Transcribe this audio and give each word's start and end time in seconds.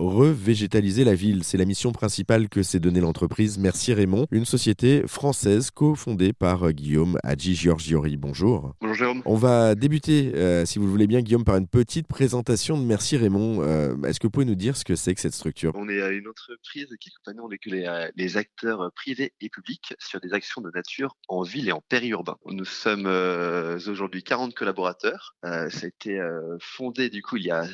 revégétaliser 0.00 1.04
la 1.04 1.14
ville. 1.14 1.44
C'est 1.44 1.58
la 1.58 1.64
mission 1.64 1.92
principale 1.92 2.48
que 2.48 2.62
s'est 2.62 2.80
donnée 2.80 3.00
l'entreprise 3.00 3.58
Merci 3.58 3.92
Raymond, 3.92 4.26
une 4.30 4.44
société 4.44 5.02
française 5.06 5.70
cofondée 5.70 6.32
par 6.32 6.72
Guillaume 6.72 7.18
Hadji 7.22 7.54
Giorgiori. 7.54 8.16
Bonjour. 8.16 8.74
Bonjour 8.80 8.96
Jérôme. 8.96 9.22
On 9.24 9.36
va 9.36 9.74
débuter, 9.74 10.32
euh, 10.34 10.64
si 10.64 10.78
vous 10.78 10.86
le 10.86 10.90
voulez 10.90 11.06
bien, 11.06 11.20
Guillaume, 11.20 11.44
par 11.44 11.56
une 11.56 11.68
petite 11.68 12.06
présentation 12.06 12.78
de 12.78 12.84
Merci 12.84 13.16
Raymond. 13.16 13.62
Euh, 13.62 13.94
Est-ce 14.02 14.18
que 14.20 14.26
vous 14.26 14.30
pouvez 14.30 14.46
nous 14.46 14.54
dire 14.54 14.76
ce 14.76 14.84
que 14.84 14.96
c'est 14.96 15.14
que 15.14 15.20
cette 15.20 15.34
structure? 15.34 15.72
On 15.74 15.88
est 15.88 16.00
une 16.16 16.28
entreprise 16.28 16.88
qui 17.00 17.10
accompagne 17.10 17.40
les, 17.66 17.86
euh, 17.86 18.08
les, 18.16 18.36
acteurs 18.36 18.90
privés 18.94 19.32
et 19.40 19.48
publics 19.48 19.94
sur 19.98 20.20
des 20.20 20.32
actions 20.32 20.60
de 20.60 20.70
nature 20.74 21.16
en 21.28 21.42
ville 21.42 21.68
et 21.68 21.72
en 21.72 21.82
périurbain. 21.88 22.36
Nous 22.46 22.64
sommes 22.64 23.06
euh, 23.06 23.78
aujourd'hui 23.88 24.22
40 24.22 24.54
collaborateurs. 24.54 25.36
Euh, 25.44 25.68
ça 25.68 25.86
a 25.86 25.88
été 25.88 26.20
fondé 26.60 27.10
du 27.10 27.22
coup 27.22 27.36
il 27.36 27.44
y 27.44 27.50
a 27.50 27.64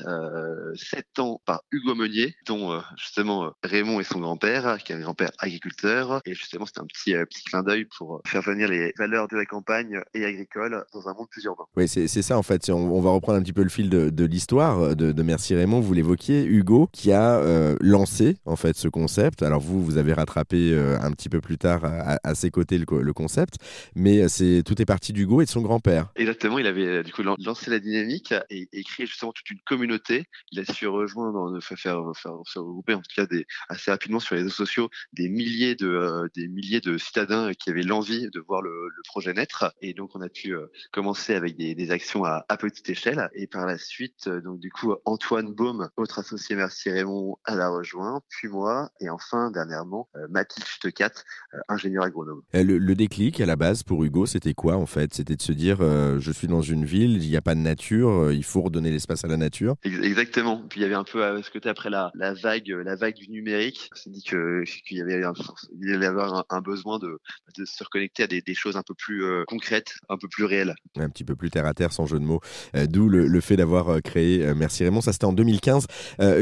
7 0.74 1.18
ans 1.18 1.40
par 1.44 1.62
Hugo 1.70 1.94
Meunier, 1.94 2.15
dont 2.46 2.80
justement 2.96 3.52
Raymond 3.62 4.00
est 4.00 4.04
son 4.04 4.20
grand-père, 4.20 4.78
qui 4.78 4.92
est 4.92 4.96
un 4.96 5.00
grand-père 5.00 5.30
agriculteur. 5.38 6.20
Et 6.24 6.34
justement, 6.34 6.66
c'est 6.66 6.80
un 6.80 6.86
petit, 6.86 7.14
petit 7.14 7.44
clin 7.44 7.62
d'œil 7.62 7.86
pour 7.96 8.20
faire 8.26 8.42
venir 8.42 8.68
les 8.68 8.92
valeurs 8.98 9.28
de 9.28 9.36
la 9.36 9.44
campagne 9.44 10.00
et 10.14 10.24
agricole 10.24 10.84
dans 10.92 11.08
un 11.08 11.14
monde 11.14 11.28
plus 11.30 11.44
urbain. 11.44 11.64
Oui, 11.76 11.88
c'est 11.88 12.06
ça 12.08 12.38
en 12.38 12.42
fait. 12.42 12.68
On, 12.70 13.00
va 13.00 13.10
reprendre 13.10 13.38
un 13.38 13.42
petit 13.42 13.52
peu 13.52 13.62
le 13.62 13.68
fil 13.68 13.90
de, 13.90 14.10
de 14.10 14.24
l'histoire 14.24 14.96
de, 14.96 15.12
de, 15.12 15.22
Merci 15.22 15.54
Raymond. 15.54 15.80
Vous 15.80 15.92
l'évoquiez, 15.92 16.44
Hugo, 16.44 16.88
qui 16.92 17.12
a 17.12 17.40
lancé 17.80 18.36
en 18.44 18.56
fait 18.56 18.76
ce 18.76 18.88
concept. 18.88 19.42
Alors 19.42 19.60
vous, 19.60 19.84
vous 19.84 19.98
avez 19.98 20.12
rattrapé 20.12 20.72
euh, 20.72 20.98
un 21.00 21.12
petit 21.12 21.28
peu 21.28 21.40
plus 21.40 21.58
tard 21.58 21.82
à, 21.84 22.34
ses 22.34 22.50
côtés 22.50 22.78
le, 22.78 23.12
concept, 23.12 23.56
mais 23.94 24.22
euh, 24.22 24.28
c'est 24.28 24.62
tout 24.64 24.80
est 24.80 24.84
parti 24.84 25.12
d'Hugo 25.12 25.40
et 25.40 25.44
de 25.44 25.50
son 25.50 25.62
grand-père. 25.62 26.08
Exactement, 26.16 26.58
il 26.58 26.66
avait 26.66 27.02
du 27.02 27.12
coup 27.12 27.22
lancé 27.22 27.70
la 27.70 27.78
dynamique 27.78 28.34
et, 28.50 28.68
créé 28.84 29.06
justement 29.06 29.32
toute 29.32 29.50
une 29.50 29.60
communauté. 29.66 30.24
Il 30.52 30.60
a 30.60 30.64
su 30.64 30.86
rejoindre, 30.86 31.58
faire, 31.60 32.00
faire, 32.14 32.32
faire, 32.52 32.62
regrouper 32.62 32.94
en 32.94 33.00
tout 33.00 33.14
cas 33.14 33.26
des, 33.26 33.46
assez 33.68 33.90
rapidement 33.90 34.20
sur 34.20 34.34
les 34.34 34.42
réseaux 34.42 34.54
sociaux 34.54 34.90
des 35.12 35.28
milliers 35.28 35.74
de, 35.74 35.88
euh, 35.88 36.28
des 36.34 36.48
milliers 36.48 36.80
de 36.80 36.98
citadins 36.98 37.52
qui 37.54 37.70
avaient 37.70 37.82
l'envie 37.82 38.28
de 38.30 38.40
voir 38.40 38.62
le, 38.62 38.72
projet 39.06 39.32
naître. 39.32 39.72
Et 39.80 39.94
donc 39.94 40.10
on 40.14 40.20
a 40.20 40.28
pu 40.28 40.54
commencer 40.90 41.34
avec 41.34 41.56
des, 41.56 41.74
des 41.74 41.90
actions 41.90 42.24
à, 42.24 42.44
à, 42.48 42.56
petite 42.56 42.88
échelle 42.90 43.30
et 43.34 43.46
par 43.46 43.66
la 43.66 43.78
suite, 43.78 44.28
donc 44.28 44.58
du 44.58 44.70
coup 44.70 44.94
Antoine 45.04 45.54
Baume, 45.54 45.88
autre 45.96 46.18
associé 46.18 46.56
Merci 46.56 46.90
Raymond, 46.90 47.36
à 47.44 47.54
la 47.54 47.68
rejoint, 47.68 48.20
puis 48.28 48.48
moi 48.48 48.90
et 49.00 49.08
enfin 49.10 49.50
dernièrement 49.50 50.08
euh, 50.16 50.26
Mathilde 50.28 50.66
euh, 51.00 51.58
ingénieur 51.68 52.04
agronome. 52.04 52.42
Euh, 52.54 52.62
le, 52.62 52.94
déclic 52.94 53.40
à 53.40 53.46
la 53.46 53.56
base 53.56 53.82
pour 53.82 54.04
Hugo, 54.04 54.26
c'était 54.26 54.54
quoi 54.54 54.76
en 54.76 54.86
fait? 54.86 55.12
C'était 55.12 55.36
de 55.36 55.42
se 55.42 55.52
dire 55.52 55.78
je 55.80 56.32
suis 56.32 56.48
dans 56.48 56.62
une 56.62 56.84
ville, 56.84 57.22
il 57.22 57.28
n'y 57.28 57.36
a 57.36 57.42
pas 57.42 57.54
de 57.54 57.60
nature, 57.60 58.32
il 58.32 58.44
faut 58.44 58.62
redonner 58.62 58.90
l'espace 58.90 59.24
à 59.24 59.28
la 59.28 59.36
nature. 59.36 59.76
Exactement. 59.82 60.62
Puis 60.68 60.80
il 60.80 60.82
y 60.82 60.86
avait 60.86 60.94
un 60.94 61.04
peu 61.04 61.42
ce 61.42 61.50
côté 61.50 61.68
après 61.86 61.90
la, 61.90 62.10
la 62.14 62.34
vague, 62.34 62.68
la 62.68 62.96
vague 62.96 63.14
du 63.14 63.28
numérique. 63.30 63.90
On 63.92 63.96
s'est 63.96 64.10
dit 64.10 64.22
que 64.22 64.64
qu'il 64.86 64.98
y 64.98 65.02
avait 65.02 65.24
un, 65.24 65.32
il 65.80 65.92
allait 65.92 66.06
avoir 66.06 66.44
un, 66.48 66.60
besoin 66.60 66.98
de, 66.98 67.18
de, 67.56 67.64
se 67.64 67.84
reconnecter 67.84 68.24
à 68.24 68.26
des, 68.26 68.40
des 68.40 68.54
choses 68.54 68.76
un 68.76 68.82
peu 68.82 68.94
plus 68.94 69.24
concrètes, 69.46 69.94
un 70.08 70.16
peu 70.16 70.28
plus 70.28 70.44
réelles. 70.44 70.74
Un 70.96 71.08
petit 71.08 71.24
peu 71.24 71.36
plus 71.36 71.50
terre 71.50 71.66
à 71.66 71.74
terre, 71.74 71.92
sans 71.92 72.06
jeu 72.06 72.18
de 72.18 72.24
mots. 72.24 72.40
D'où 72.88 73.08
le, 73.08 73.26
le, 73.26 73.40
fait 73.40 73.56
d'avoir 73.56 74.02
créé 74.02 74.54
Merci 74.54 74.84
Raymond. 74.84 75.00
Ça 75.00 75.12
c'était 75.12 75.26
en 75.26 75.32
2015. 75.32 75.86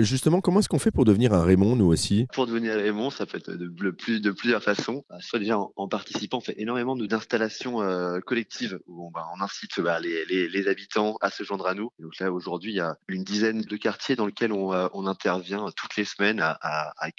justement, 0.01 0.41
comment 0.41 0.61
est-ce 0.61 0.69
qu'on 0.69 0.79
fait 0.79 0.91
pour 0.91 1.05
devenir 1.05 1.33
un 1.33 1.45
Raymond, 1.45 1.77
nous 1.77 1.87
aussi? 1.87 2.27
Pour 2.33 2.47
devenir 2.47 2.75
Raymond, 2.75 3.11
ça 3.11 3.27
peut 3.27 3.39
être 3.39 3.53
de, 3.53 3.91
plus, 3.91 4.21
de 4.21 4.31
plusieurs 4.31 4.63
façons. 4.63 5.05
Bah, 5.09 5.17
soit 5.21 5.39
déjà 5.39 5.59
en, 5.59 5.89
participant, 5.89 6.39
on 6.39 6.41
fait 6.41 6.55
énormément 6.59 6.97
d'installations 6.97 7.83
euh, 7.83 8.21
collectives 8.21 8.79
où 8.87 9.07
on, 9.07 9.11
bah, 9.11 9.27
on 9.37 9.43
incite 9.43 9.81
bah, 9.81 10.01
les, 10.01 10.25
les, 10.27 10.49
les, 10.49 10.69
habitants 10.69 11.17
à 11.21 11.31
se 11.31 11.45
joindre 11.45 11.67
à 11.67 11.75
nous. 11.75 11.91
donc 11.99 12.19
là, 12.19 12.33
aujourd'hui, 12.33 12.73
il 12.73 12.77
y 12.77 12.81
a 12.81 12.97
une 13.09 13.25
dizaine 13.25 13.61
de 13.61 13.77
quartiers 13.77 14.17
dans 14.17 14.27
lesquels 14.27 14.53
on, 14.53 14.73
euh, 14.73 14.89
on 14.93 15.07
intervient 15.07 15.34
toutes 15.77 15.97
les 15.97 16.05
semaines 16.05 16.41
à, 16.41 16.59
à, 16.61 16.93
à 16.99 17.11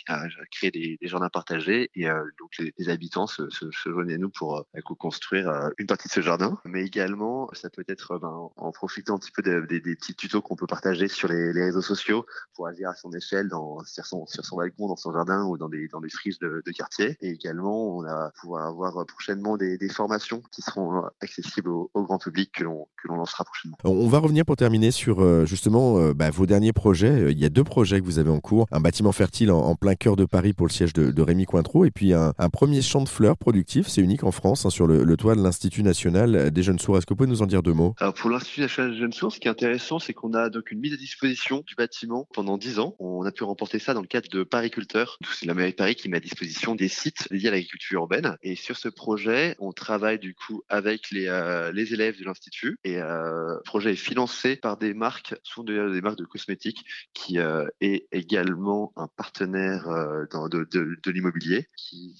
créer 0.52 0.71
des, 0.71 0.97
des, 1.02 1.08
jardins 1.08 1.30
partagés. 1.30 1.89
Et 1.95 2.09
euh, 2.09 2.23
donc 2.39 2.52
les, 2.59 2.73
les, 2.77 2.89
habitants 2.89 3.27
se, 3.27 3.49
se, 3.49 3.69
se, 3.71 3.89
joignent 3.89 4.13
à 4.13 4.17
nous 4.17 4.30
pour 4.30 4.66
construire 4.97 5.71
une 5.77 5.88
partie 5.88 6.08
de 6.08 6.13
ce 6.13 6.21
jardin. 6.21 6.58
Mais 6.65 6.83
également, 6.83 7.49
ça 7.54 7.70
peut 7.70 7.86
être 7.87 8.17
ben, 8.20 8.49
en 8.55 8.71
profitant 8.71 9.15
un 9.15 9.20
petit 9.20 9.31
peu 9.31 9.42
des, 9.42 9.80
des, 9.80 9.95
petits 9.95 10.15
tutos 10.15 10.42
qu'on 10.42 10.55
peut 10.55 10.67
partager 10.67 11.08
sur 11.08 11.27
les, 11.27 11.54
les, 11.54 11.65
réseaux 11.65 11.81
sociaux 11.81 12.25
pour 12.54 12.67
agir 12.67 12.89
à 12.89 12.95
son 12.95 13.11
échelle 13.11 13.49
dans, 13.49 13.83
sur, 13.86 14.05
son, 14.05 14.25
sur 14.27 14.45
son 14.45 14.58
balcon, 14.58 14.87
dans 14.87 14.95
son 14.95 15.11
jardin 15.11 15.43
ou 15.45 15.58
dans 15.58 15.70
des, 15.70 15.87
dans 15.87 16.02
des 16.02 16.09
friches 16.09 16.39
de, 16.39 16.61
de 16.65 16.71
quartier. 16.71 17.17
Et 17.21 17.30
également, 17.30 17.98
on 17.98 18.04
va 18.04 18.31
pouvoir 18.39 18.67
avoir 18.67 19.05
prochainement 19.05 19.58
des, 19.58 19.77
formations 19.89 20.42
qui 20.52 20.61
seront 20.61 20.98
euh, 20.98 21.08
accessibles 21.21 21.70
au, 21.70 21.92
au 21.93 22.04
grand 22.04 22.17
public 22.17 22.52
que 22.52 22.64
l'on 22.64 22.87
lancera 23.08 23.43
prochainement. 23.43 23.77
On 23.83 24.08
va 24.08 24.20
revenir 24.20 24.45
pour 24.45 24.55
terminer 24.55 24.92
sur 24.92 25.21
euh, 25.21 25.45
justement 25.45 25.99
euh, 25.99 26.14
bah, 26.14 26.30
vos 26.30 26.45
derniers 26.45 26.73
projets. 26.73 27.31
Il 27.31 27.39
y 27.39 27.45
a 27.45 27.49
deux 27.49 27.64
projets 27.64 28.02
vous 28.05 28.20
avez 28.20 28.30
en 28.30 28.39
cours. 28.39 28.67
Un 28.71 28.80
bâtiment 28.80 29.11
fertile 29.11 29.52
en, 29.52 29.76
plein 29.76 29.95
cœur 29.95 30.16
de 30.16 30.26
Paris 30.26 30.54
pour 30.54 30.67
le 30.67 30.71
siège 30.71 30.93
de, 30.93 31.11
de 31.11 31.21
Rémi 31.21 31.45
Cointreau 31.45 31.86
et 31.86 31.92
puis 31.92 32.14
un, 32.14 32.33
premier 32.52 32.82
champ 32.82 33.02
de 33.04 33.10
fleurs 33.10 33.38
productif, 33.38 33.88
c'est 33.88 34.02
unique 34.02 34.23
en 34.23 34.32
France, 34.32 34.66
hein, 34.66 34.70
sur 34.70 34.88
le, 34.88 35.17
toit 35.17 35.36
de 35.36 35.42
l'Institut 35.42 35.83
national 35.83 36.52
des 36.52 36.64
jeunes 36.64 36.80
sourds. 36.80 36.98
Est-ce 36.98 37.05
que 37.05 37.14
vous 37.14 37.17
pouvez 37.17 37.30
nous 37.30 37.42
en 37.42 37.45
dire 37.45 37.64
deux 37.64 37.73
mots? 37.73 37.95
Alors 37.99 38.14
pour 38.14 38.30
l'Institut 38.30 38.61
national 38.61 38.92
des 38.92 38.98
jeunes 38.98 39.14
sourds, 39.14 39.32
ce 39.33 39.39
qui 39.39 39.48
est 39.48 39.52
intéressant, 39.52 39.99
c'est 39.99 40.14
qu'on 40.14 40.33
a 40.33 40.49
donc 40.49 40.71
une 40.71 40.80
mise 40.80 40.93
à 40.93 40.98
disposition 40.98 41.64
du 41.66 41.76
bâtiment 41.76 42.27
pendant 42.33 42.58
dix 42.58 42.80
ans. 42.80 42.95
On 42.99 43.23
a 43.26 43.32
pu 43.32 43.43
remporter 43.43 43.80
ça 43.80 43.93
dans 43.93 44.02
le 44.02 44.08
cadre 44.08 44.30
de 44.30 44.43
Paris 44.43 44.72
Culteur. 44.72 45.17
C'est 45.33 45.45
la 45.45 45.54
mairie 45.54 45.72
de 45.72 45.76
Paris 45.76 45.95
qui 45.95 46.10
met 46.10 46.17
à 46.17 46.22
disposition 46.22 46.76
des 46.76 46.87
sites 46.87 47.27
liés 47.32 47.48
à 47.48 47.52
l'agriculture 47.52 48.02
urbaine. 48.02 48.37
Et 48.43 48.55
sur 48.55 48.77
ce 48.77 48.89
projet, 48.89 49.55
on 49.60 49.72
travaille 49.72 50.20
du 50.20 50.33
coup 50.33 50.64
avec 50.70 51.11
les, 51.11 51.27
euh, 51.27 51.72
élèves 51.73 52.20
de 52.20 52.26
l'Institut. 52.26 52.77
Et 52.83 52.98
euh, 52.98 53.55
le 53.55 53.61
projet 53.64 53.93
est 53.93 53.95
financé 53.95 54.55
par 54.55 54.77
des 54.77 54.93
marques, 54.93 55.36
sont 55.43 55.64
des, 55.64 55.92
des 55.92 56.02
marques 56.02 56.17
de 56.17 56.26
cosmétiques, 56.26 56.86
qui 57.14 57.39
euh, 57.39 57.67
est 57.82 57.95
également 58.11 58.92
un 58.95 59.08
partenaire 59.08 59.88
euh, 59.89 60.26
dans, 60.32 60.48
de, 60.48 60.67
de, 60.72 60.98
de 61.04 61.11
l'immobilier 61.11 61.67
qui 61.76 62.20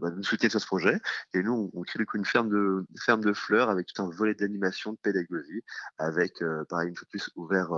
va 0.00 0.10
nous 0.10 0.22
soutenir 0.22 0.50
sur 0.50 0.60
ce 0.60 0.66
projet. 0.66 0.98
Et 1.34 1.42
nous, 1.42 1.70
on, 1.74 1.80
on 1.80 1.82
crée 1.82 1.98
du 1.98 2.06
coup 2.06 2.16
une 2.16 2.24
ferme 2.24 2.48
de, 2.48 2.84
une 2.90 3.00
ferme 3.00 3.22
de 3.22 3.32
fleurs 3.32 3.70
avec 3.70 3.86
tout 3.86 4.02
un 4.02 4.10
volet 4.10 4.34
d'animation, 4.34 4.92
de 4.92 4.98
pédagogie, 5.02 5.62
avec, 5.98 6.42
euh, 6.42 6.64
pareil, 6.68 6.88
une 6.88 6.96
fois 6.96 7.06
plus 7.10 7.30
ouvert 7.36 7.70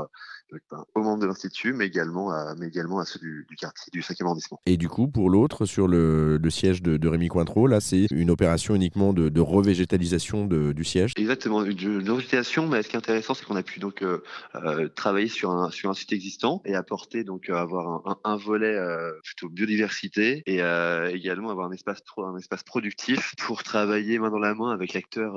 ben, 0.70 0.84
aux 0.94 1.02
membres 1.02 1.22
de 1.22 1.26
l'Institut, 1.26 1.72
mais 1.72 1.86
également 1.86 2.30
à, 2.30 2.54
mais 2.58 2.66
également 2.66 2.98
à 2.98 3.04
ceux 3.04 3.20
du, 3.20 3.46
du 3.48 3.56
quartier, 3.56 3.90
du 3.92 4.00
5e 4.00 4.24
arrondissement. 4.24 4.60
Et 4.66 4.76
du 4.76 4.88
coup, 4.88 5.08
pour 5.08 5.30
l'autre, 5.30 5.64
sur 5.64 5.86
le, 5.86 6.38
le, 6.38 6.50
siège 6.50 6.82
de, 6.82 6.96
de 6.96 7.08
Rémi 7.08 7.28
Cointreau, 7.28 7.66
là, 7.66 7.80
c'est 7.80 8.06
une 8.10 8.30
opération 8.30 8.74
uniquement 8.74 9.12
de, 9.12 9.28
de 9.28 9.40
revégétalisation 9.40 10.46
de, 10.46 10.72
du 10.72 10.84
siège? 10.84 11.12
Exactement, 11.16 11.62
de, 11.62 11.72
de 11.72 12.10
revégétalisation, 12.10 12.66
mais 12.66 12.82
ce 12.82 12.88
qui 12.88 12.96
est 12.96 12.98
intéressant, 12.98 13.34
c'est 13.34 13.44
qu'on 13.44 13.56
a 13.56 13.62
pu 13.62 13.80
donc 13.80 14.02
euh, 14.02 14.22
euh, 14.56 14.88
travailler 14.88 15.28
sur 15.28 15.50
un, 15.50 15.70
sur 15.70 15.90
un 15.90 15.94
site 15.94 16.12
existant 16.12 16.62
et 16.64 16.74
apporter, 16.74 17.24
donc 17.30 17.48
euh, 17.48 17.54
avoir 17.54 18.18
un, 18.24 18.36
volet 18.36 18.74
euh, 18.74 19.12
plutôt 19.22 19.48
biodiversité 19.48 20.42
et 20.46 20.62
euh, 20.62 21.08
également 21.10 21.50
avoir 21.50 21.68
un 21.68 21.72
espace, 21.72 22.02
un 22.18 22.36
espace 22.36 22.64
productif 22.64 23.34
pour 23.38 23.62
travailler 23.62 24.18
main 24.18 24.30
dans 24.30 24.40
la 24.40 24.54
main 24.54 24.72
avec 24.72 24.94
l'acteur 24.94 25.34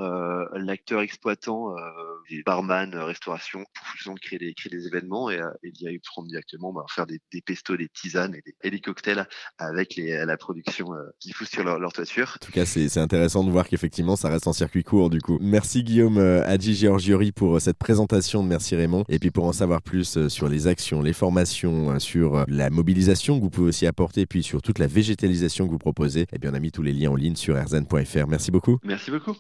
l'acteur 0.56 1.02
exploitant, 1.02 1.76
des 2.30 2.44
barman, 2.44 2.94
restauration, 2.96 3.64
pour 3.74 3.88
justement 3.96 4.16
créer 4.16 4.40
des, 4.40 4.54
créer 4.54 4.70
des 4.70 4.88
événements 4.88 5.30
et, 5.30 5.40
et 5.64 5.72
directement 5.72 6.74
bah, 6.74 6.86
faire 6.90 7.06
des, 7.06 7.20
des 7.32 7.42
pestos, 7.42 7.78
des 7.78 7.90
tisanes 7.90 8.36
et 8.36 8.42
des, 8.46 8.56
et 8.64 8.72
des 8.72 8.80
cocktails 8.80 9.28
avec 9.58 9.96
les, 9.96 10.26
la 10.26 10.38
production 10.38 10.94
euh, 10.94 11.04
qu'ils 11.20 11.34
foutent 11.34 11.48
sur 11.48 11.64
leur, 11.64 11.80
leur, 11.80 11.94
toiture. 11.94 12.38
En 12.42 12.46
tout 12.46 12.52
cas, 12.52 12.66
c'est 12.66 12.98
intéressant 12.98 13.44
de 13.44 13.52
voir 13.52 13.68
qu'effectivement, 13.68 14.16
ça 14.16 14.30
reste 14.30 14.48
en 14.48 14.54
circuit 14.54 14.84
court 14.84 15.10
du 15.10 15.22
coup. 15.22 15.38
Merci 15.42 15.84
Guillaume 15.84 16.18
euh, 16.18 16.44
Adji 16.46 16.76
Giorgiori 16.76 17.32
pour 17.32 17.56
euh, 17.56 17.60
cette 17.60 17.78
présentation 17.78 18.44
de 18.44 18.48
Merci 18.48 18.76
Raymond. 18.76 19.06
Et 19.10 19.20
puis 19.20 19.32
pour 19.32 19.46
en 19.46 19.54
savoir 19.54 19.82
plus 19.82 20.18
euh, 20.18 20.30
sur 20.30 20.50
les 20.50 20.68
actions, 20.68 21.02
les 21.02 21.14
formations, 21.14 22.00
sur 22.00 22.46
la 22.48 22.70
mobilisation 22.70 23.38
que 23.38 23.44
vous 23.44 23.50
pouvez 23.50 23.70
aussi 23.70 23.88
apporter, 23.88 24.26
puis 24.26 24.44
sur 24.44 24.62
toute 24.62 24.80
la 24.80 24.88
végétalisation 24.88 25.66
que 25.66 25.72
vous 25.72 25.78
proposez, 25.78 26.26
eh 26.34 26.40
bien, 26.40 26.52
on 26.52 26.54
a 26.54 26.60
mis 26.60 26.72
tous 26.72 26.82
les 26.82 26.94
liens 26.94 27.12
en 27.12 27.16
ligne 27.16 27.36
sur 27.36 27.56
rzn.fr. 27.56 28.28
Merci 28.28 28.52
beaucoup. 28.52 28.80
Merci 28.84 29.12
beaucoup. 29.12 29.32